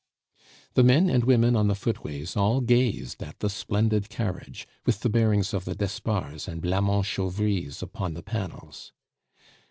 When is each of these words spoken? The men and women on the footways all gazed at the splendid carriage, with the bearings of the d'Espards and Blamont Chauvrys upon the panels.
The 0.73 0.81
men 0.83 1.11
and 1.11 1.25
women 1.25 1.55
on 1.55 1.67
the 1.67 1.75
footways 1.75 2.35
all 2.35 2.61
gazed 2.61 3.21
at 3.21 3.37
the 3.39 3.51
splendid 3.51 4.09
carriage, 4.09 4.67
with 4.83 5.01
the 5.01 5.11
bearings 5.11 5.53
of 5.53 5.63
the 5.65 5.75
d'Espards 5.75 6.47
and 6.47 6.59
Blamont 6.59 7.05
Chauvrys 7.05 7.83
upon 7.83 8.15
the 8.15 8.23
panels. 8.23 8.93